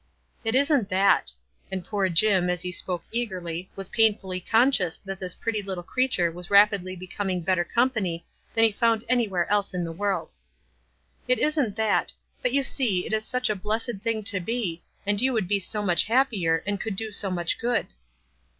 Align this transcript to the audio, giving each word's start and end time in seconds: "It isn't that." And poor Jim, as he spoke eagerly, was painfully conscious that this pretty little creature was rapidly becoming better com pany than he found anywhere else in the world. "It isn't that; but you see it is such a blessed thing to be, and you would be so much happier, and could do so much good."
"It 0.43 0.55
isn't 0.55 0.89
that." 0.89 1.31
And 1.71 1.85
poor 1.85 2.09
Jim, 2.09 2.49
as 2.49 2.63
he 2.63 2.71
spoke 2.71 3.03
eagerly, 3.11 3.69
was 3.75 3.89
painfully 3.89 4.39
conscious 4.39 4.97
that 5.05 5.19
this 5.19 5.35
pretty 5.35 5.61
little 5.61 5.83
creature 5.83 6.31
was 6.31 6.49
rapidly 6.49 6.95
becoming 6.95 7.41
better 7.41 7.63
com 7.63 7.91
pany 7.91 8.23
than 8.55 8.63
he 8.63 8.71
found 8.71 9.03
anywhere 9.07 9.47
else 9.51 9.75
in 9.75 9.83
the 9.83 9.91
world. 9.91 10.31
"It 11.27 11.37
isn't 11.37 11.75
that; 11.75 12.13
but 12.41 12.51
you 12.51 12.63
see 12.63 13.05
it 13.05 13.13
is 13.13 13.25
such 13.25 13.47
a 13.47 13.55
blessed 13.55 13.97
thing 14.01 14.23
to 14.23 14.39
be, 14.39 14.81
and 15.05 15.21
you 15.21 15.33
would 15.33 15.47
be 15.47 15.59
so 15.59 15.83
much 15.83 16.05
happier, 16.05 16.63
and 16.65 16.81
could 16.81 16.95
do 16.95 17.11
so 17.11 17.29
much 17.29 17.59
good." 17.59 17.85